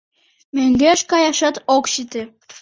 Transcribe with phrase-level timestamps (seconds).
[0.55, 2.21] Мӧҥгеш каяшат ок сите...